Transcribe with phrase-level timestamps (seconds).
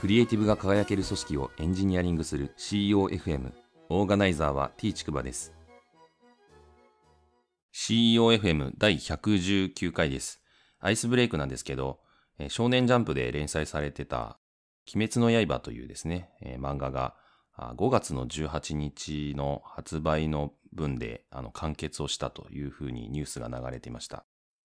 [0.00, 3.52] クリエイティブが輝ける組織をエンジニアリングする CEOFM
[3.90, 5.52] オーガナイザーは T ちくばです。
[7.74, 10.40] CEOFM 第119回です。
[10.78, 11.98] アイスブレイクなんですけど
[12.48, 14.38] 少年ジャンプで連載されてた
[14.94, 17.14] 鬼滅の刃というですね漫画が
[17.58, 24.24] 5月の18日の発売の分であの完結をしたというふうにニュースが流れていました。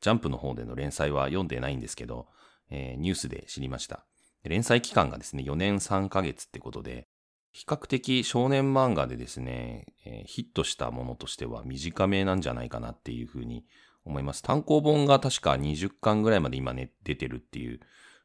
[0.00, 2.28] ジャンプの方での連載は読んでないんですけど、
[2.70, 4.06] えー、ニュースで知りました。
[4.48, 7.08] 連載期間がですね、4年3ヶ月ってことで、
[7.52, 13.64] 比較的少年漫画でですね、えー、ヒットしたものとしては短めなんじゃないかなっていうふうに
[14.04, 14.42] 思います。
[14.42, 17.80] 単行本が確か20巻ぐらいまで今ね、出てるっていう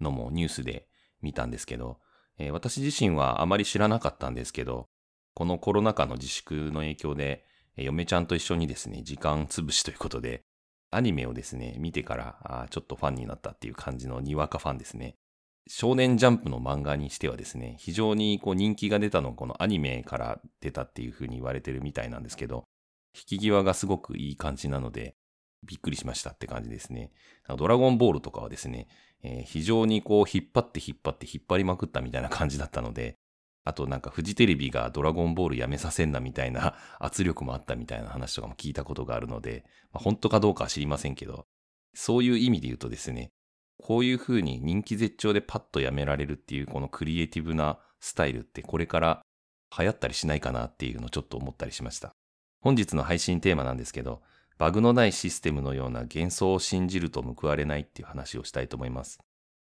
[0.00, 0.88] のもニュースで
[1.22, 1.98] 見たんですけど、
[2.38, 4.88] えー、私自身はあまり知らなかったんですけど、
[5.34, 7.44] このコロナ禍の自粛の影響で
[7.76, 10.44] え、嫁ちゃんと一緒にですね、時間潰しということで、
[10.90, 15.16] アニメをですね、見てからあちょっとファンになったっていう感じのにわかファンですね。
[15.68, 22.64] 少年ジャンプの漫画にしてはですね、非常にこう人気が出たのこのアニメから出たっていう風に言われてるみたいなんですけど、
[23.14, 25.16] 引き際がすごくいい感じなので、
[25.64, 27.10] びっくりしましたって感じですね。
[27.56, 28.86] ドラゴンボールとかはですね、
[29.22, 33.16] えー、非常にこう引っ張って引っ張って引っ張りまくったみたいな感じだったので、
[33.64, 41.46] あとなんかフジテレビがドラゴンボールやめさせんなみたいな圧力もあったみたいな話とかも聞いたことがあるので、まあ、本当かどうかは知りませんけど、
[41.92, 43.32] そういう意味で言うとですね、
[43.78, 49.22] こういう風に人気絶頂でパッとやめられるっていうこのクリエイティブなスタイルってこれから
[49.76, 52.12] 流行ったりしないかなっていうのをちょっと思ったりしました。
[52.60, 54.22] 本日の配信テーマなんですけど、
[54.58, 59.18] バグのないシステムのような幻想を信じると報われないっていう話をしたいと思います。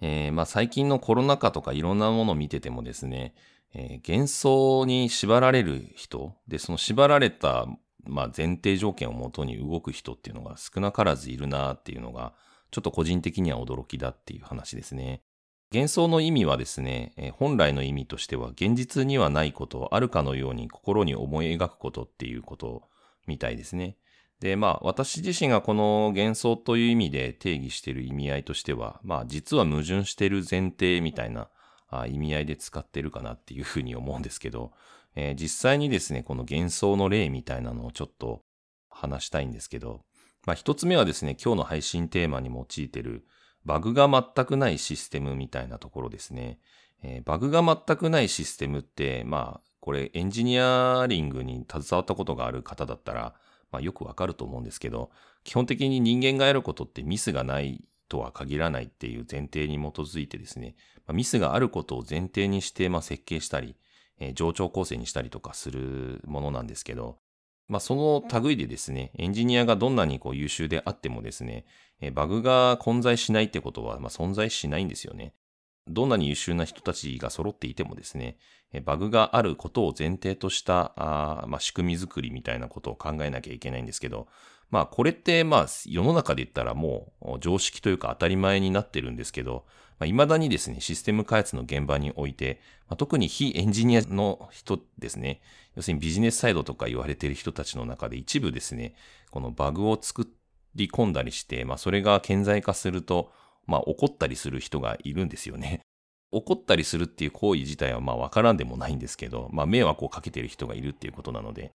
[0.00, 3.34] えー、まあ最近のコロナ禍とかいろんなものを見ててもですね、
[3.74, 7.66] えー、幻想に縛られる人、で、その縛られた、
[8.04, 12.34] まあ、前提条件をもとに動く人っていうのが少なからずいるなっていうのが、
[12.72, 15.22] ちょっと個人的には驚きだっていう話ですね。
[15.72, 22.88] 幻想の意味はですね、本来の意味としては現実にはないことをあるかのように心に思い描くことっていうこと
[23.26, 23.96] みたいですね。
[24.40, 31.48] で、まあ私自身がこの幻想という意味で定義している意味合いとしては、まあ実は矛盾している前提みたいな
[32.08, 34.72] 意味合いで使ってるかなっていうふうに思うんですけど、
[35.14, 38.42] えー、実際にですね、この幻想の例みたいなのをちょっと
[38.88, 40.04] 話したいんですけど、
[40.46, 43.26] まあ一つ目はですね、今日の配信テーマに用いてる
[43.64, 46.58] バグが全くないシステムみたいなところですね。
[47.02, 53.34] えー、バグが全くないシステムって、まあこれエンジニアリングに携わったことがある方だったら、
[53.70, 55.10] まあよくわかると思うんですけど、
[55.44, 60.76] 基本的に人間がやることってミスがないとは限らないっていう前提に基づいてですね、
[61.12, 63.74] ミスがあることを前提にして、まあ、設計したり、
[64.20, 67.18] えー、上長構成にしたりとかするものなんですけど、
[67.72, 71.64] まあ、その類でですね、エンジニアがどんなにこう優秀であってもですね、
[72.12, 75.32] バグが混在しないってことは、まあ、存在しないんですよね。
[75.88, 78.36] どんなに優秀な人たちが揃っていてもですね、
[78.84, 84.28] バグがあることを前提としたあ、まあ、仕組み作りみたいなことを考えなきゃいけないんですけど、
[84.72, 89.64] まあこれってまあ世の中で言ったらもう常識というか当たり前になってるんですけど、
[90.00, 95.40] まあ、未だにですね、システム開発の現場において、まあ、特に非エンジニアの人ですね、
[95.76, 98.94] 要するにビジネスサイドとか言われている人たちの中で一部ですね、
[99.30, 100.26] このバグを作
[100.74, 103.30] り込んだりして、まあそれが顕在化すると、
[103.66, 105.80] まあ怒ったりする人がいるんですよね。
[106.32, 111.72] 怒ったりするっていう行為自体はまあわからんでもないんですけど、まあ迷惑をかけている人がいるっていうことなので、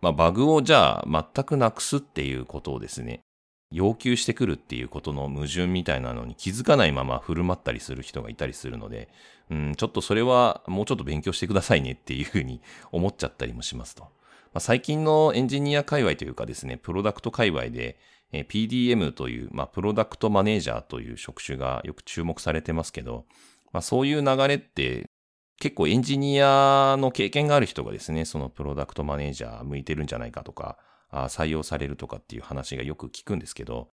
[0.00, 3.20] まあ、バグをじゃあ全くなくすっていうことをですね、
[3.72, 9.08] 要求してくるっていうことの矛盾みたいなのに気づかないまま振る舞ったりする人がいたりするので、
[9.50, 12.60] うん、ちょっとそれはもうちょっと勉強してくださいねっていうふうに
[12.90, 14.04] 思っちゃったりもしますと。
[14.04, 14.08] ま
[14.54, 17.98] あ、最近のエンジニア界隈というかですね、プロダクト界隈で、
[18.32, 23.24] え PDM という、まあ、プロダクトマネージャーという職種がよく注目されてますけど、
[23.72, 25.08] まあ、そういう流れって
[25.60, 30.78] 結構エンジニアの経験がある人がですね、そのプロダクトマネージャー向いてるんじゃないかとか、
[31.10, 33.90] あ採用されるとかっていう話がよく聞くんですけど、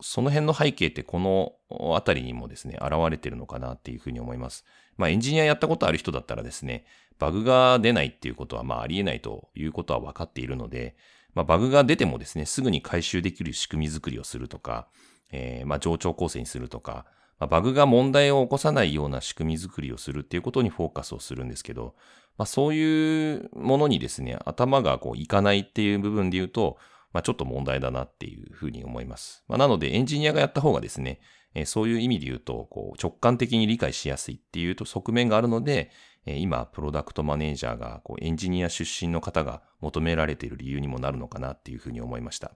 [0.00, 1.52] その辺の背景ってこの
[1.94, 4.64] あたりにもですね、現れてるのかなっていうふうに思います。
[4.96, 6.86] まあエンジニアやったことある人だったらですね、
[7.18, 10.96] バグが出ないっていうことはまあありえないということは分かっているので、
[11.34, 14.88] まあバグが出てもですね、すぐに回収できる仕組み作りをするとか、
[15.32, 17.04] えー、まあ上長構成にするとか、
[17.40, 21.94] まあ、バグが問題を起こさないような仕組み作りをするっていうことにフォーカスをするんですけど、
[22.36, 26.76] まあ、そういうものにですね、頭がこういかないっていう部分で言うと、
[27.12, 29.42] まあ、ちょっと問題だなっていうふうに思います。
[29.48, 31.20] まあ、なのでエンジニアがやった方がですね、
[31.54, 35.90] えー、そういう意味で言うと、こう直感的に理解しやすいっていうと側面があるので、
[36.26, 42.52] えー、今、プロダクトマネージャーがこうエンジニア出身の方が求められている理由にもなるのかなっていうふうに思いました。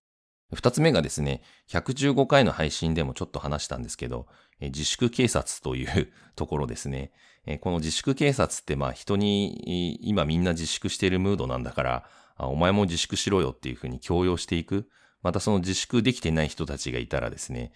[0.54, 4.26] 二つ目がですね、115回の配信でもちょっと話したんですけど、
[4.60, 7.12] 自粛警察という ところですね。
[7.60, 12.08] この自粛警察ってまあ人に今みんな自粛しているムードなんだから
[12.38, 14.88] お前も自粛しろよっていうふうに強要していく。
[15.22, 17.72] またその自粛できてない人たちがいたらですね、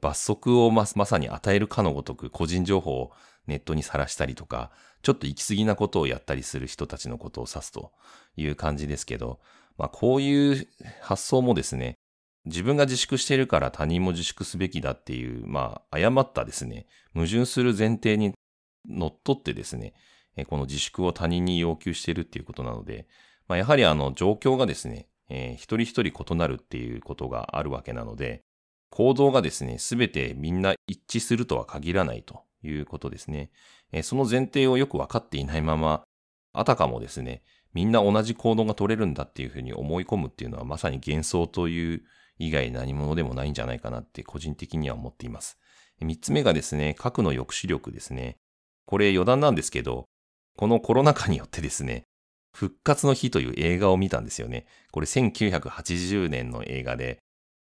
[0.00, 3.12] 罰則をままさに与えるかのごとく個人情報を
[3.46, 4.72] ネットにさらしたりとか、
[5.02, 7.92] ちょっと行き過ぎなことをやったりする人たちのことを指すと
[8.36, 9.38] いう感じですけど、
[9.76, 10.68] まあこういう
[11.00, 11.97] 発想もですね、
[12.48, 18.32] 自分が自粛しているから他人も自粛すべきだっていう、まあ誤ったですね、矛盾する前提に
[18.88, 19.94] のっとってですね、
[20.46, 23.06] この自粛を他人に要求しているっていうことなので、
[23.48, 28.42] まあ、やはりあの状況がですね、えー、一人一人異なるっていうことがあるわけなので、
[28.90, 33.50] 行動がですね、すべてみんな一致するとは限らないということですね。
[33.92, 36.02] えー、その前提をよく分かっていないまま、
[36.52, 37.42] あたかもですね、
[37.74, 42.02] みんな同じ行動が取れるんだっていうふうに思い込むっていうのはまさに幻想という
[42.38, 45.58] 以外何者でもないんじゃないかなって個人的には思っています。
[46.00, 48.36] 三つ目がですね、核の抑止力ですね。
[48.86, 50.06] これ余談なんですけど、
[50.56, 52.04] このコロナ禍によってですね、
[52.54, 54.66] 復活の日という映画を見たんですよね。
[54.90, 57.18] これ1980年の映画で、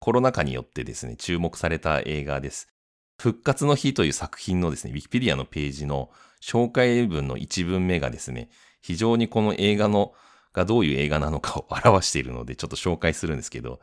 [0.00, 2.68] コロナ禍によってですね、注目された映画です。
[3.20, 6.10] 復活の日という作品のですね、ウィキペディアのページの
[6.42, 8.48] 紹介文の一文目がですね、
[8.80, 10.14] 非常にこの映画の、
[10.52, 13.80] がどういう映画なのかを表しているので、ちょっと紹介するんですけど、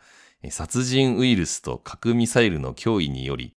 [0.50, 3.54] 殺人ウイルスと核ミサイルの脅威により、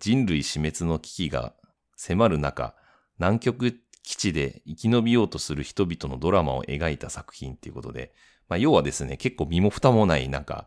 [0.00, 1.54] 人類死滅の危機が
[1.96, 2.74] 迫る中、
[3.18, 8.12] 南極基地で生き延びようとする人々のドラマを描いた作品っていうことで、
[8.48, 10.66] まあ、要はですね、結構身も蓋もないなんか、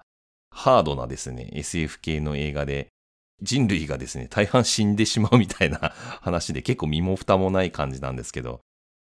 [0.49, 2.87] ハードなですね、SF 系の映画で、
[3.41, 8.61] 人類がですね、大半死んでしまうみたいな話で結構身も蓋もない感じなんですけど、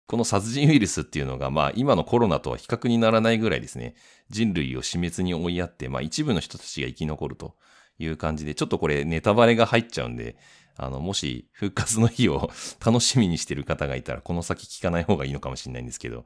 [0.08, 3.96] この殺人ウイルスっていうのが、まあ今のコロナとは比較にならないぐらいですね、
[4.30, 7.56] 人類を死滅に追いやって、まあ一部の人たちが生き残ると
[8.00, 10.36] いう感じで、ちょっとこれネタバレが入っちゃうんで、
[10.76, 12.50] あの、もし復活の日を
[12.84, 16.26] 楽しみにしてる方がいたら、この先聞かない方がいいのかもしれないんですけど、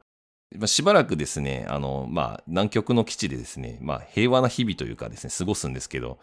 [0.56, 6.18] まあ、しばらくですね、あの、まあ、南極の基地でですね、まあ、平和な日々というかですね、過ごすんですけど、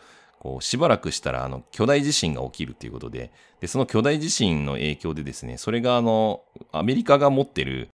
[0.46, 3.32] こう、しばらくしたら、あの、巨大地震が起きるということで、
[3.62, 7.90] で、その巨大地震の影響でですね、それがあの、アメリカが持ってる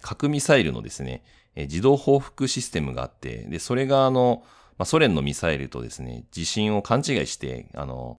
[0.00, 1.22] 核ミサイルのですね、
[1.54, 4.42] 自動報復システムがあって、で、それがあの、
[4.78, 8.16] まあ、ソ連のミサイルとですね、地震を勘違いして、あの、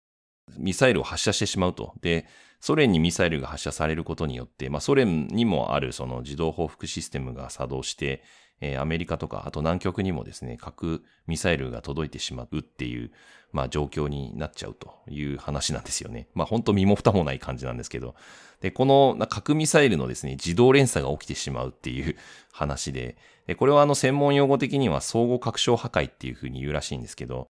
[0.57, 1.93] ミサイルを発射してしまうと。
[1.99, 2.25] で、
[2.61, 8.23] ソ連にミサイルが発射されることによって、まあ、ソ連にもあるその自動報復システムが作動して、
[8.63, 13.11] えー、アメリカとか、あと南極にもですね、核ミサイルが届いてしまうっていう、
[13.51, 16.29] まあ、状況になっちゃうという話なんですよね。
[16.33, 18.15] まあ、本当身も蓋もない感じなんですけど。
[18.61, 22.15] で、この核ミサイルのですね、自動連鎖が起きてしまうっていう
[22.53, 23.17] 話で、
[23.47, 27.47] でこれはあの専門用語的には相互拡張破壊っていうふうに言うらしいんですけど、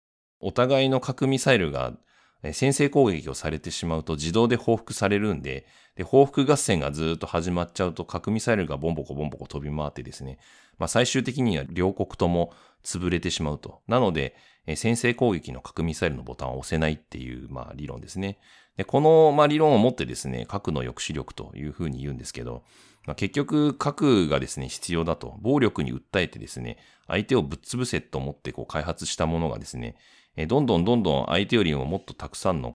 [0.42, 1.94] お互いの核ミサイルが
[2.54, 10.38] 先制攻撃をされてしまうと自動で報復されるんで、で、報復合戦がずっと始まっちゃうと核ミサイルがボンボコボンボコ飛び回ってですね、
[10.78, 12.54] まあ最終的には両国とも
[12.84, 13.82] 潰れてしまうと。
[13.88, 14.36] なので、
[14.76, 18.38] 先制攻撃の核ミサイルのボタンを押せないっていう、まあ理論ですね。
[18.76, 22.64] で、この、まあ理論をもってですね、核の抑止力というふうに言うんですけど、
[23.08, 29.96] まあ、結局核がですね、必要だと、暴力に訴えてですね、相手をぶっ潰せと思ってこう開発したものがですね、
[30.46, 32.74] どんどんどんどん相手よりももっとたくさんの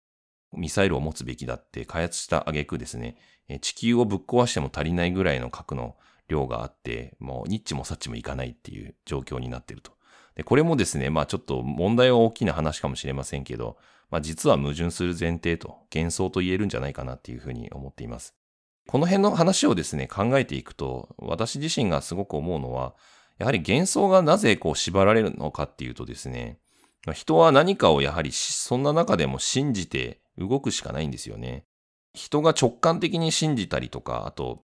[0.52, 3.16] ミサイルを持つべきだって開発した挙句ですね、
[3.60, 5.96] 地球をぶっ壊しても足りないぐらいの核の
[6.28, 9.92] 量があって、もうニッチもサッチもいかないっていう状況になっていると。
[10.34, 13.76] で、これもですね、まあちょっと問題は大きな話かもしれませんけど、
[14.10, 18.34] まあ実は矛盾する前提と幻想と言えるんじゃないかなっていうふうに思っています。
[18.88, 22.94] この辺の話をですね、考えていくと、私自身がすごく思うのは、
[23.38, 26.58] やはり幻想がなぜこう縛られるのかっていうとですね、
[27.12, 31.64] 人は何かをやはりそんな中でも信じて動くしかないんですよね。
[32.14, 34.62] 人が直感的に信じたりとか、あと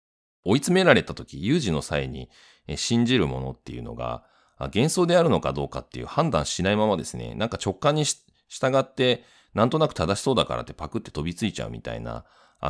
[0.45, 2.29] 追い詰められた時、有事の際に
[2.77, 4.25] 信じるものっていうのが
[4.59, 12.25] 幻想であるのかどうかっていう判断しないままですね、なんか直感に従ってなんとなく正しそうだからってパクって飛びついちゃうみたいな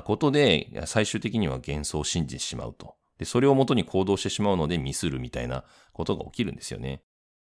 [0.05, 2.97] ことで最終的には幻想を信じてしまうと。
[3.19, 7.03] で、それをもとに行動してしまうのでミスるみたいなことが起きるんですよね。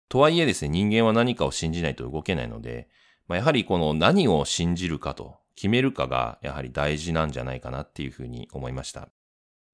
[0.10, 2.90] とはいえですね、人間は何かを信じないと動けないので、
[3.28, 9.10] まあ、やはりこの何を信じるかと決めるかがやはり大事なんじゃないかなっていうふうに思いました。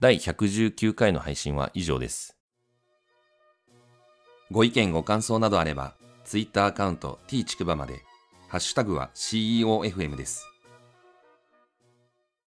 [0.01, 2.37] 第119回の配信は以上です。
[4.51, 8.01] ご意見ご感想などあれば、Twitter アカウント t ちくばまで、
[8.49, 10.54] ハッシュタグは CEOFM です。